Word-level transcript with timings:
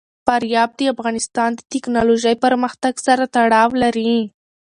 فاریاب 0.25 0.69
د 0.79 0.81
افغانستان 0.93 1.49
د 1.55 1.59
تکنالوژۍ 1.73 2.35
پرمختګ 2.45 2.93
سره 3.07 3.23
تړاو 3.35 3.69
لري. 3.83 4.13